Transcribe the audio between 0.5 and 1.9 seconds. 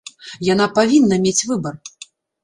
Яна павінна мець выбар.